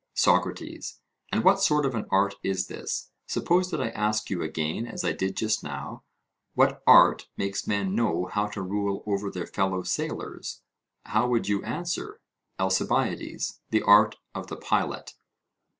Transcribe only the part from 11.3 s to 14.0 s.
you answer? ALCIBIADES: The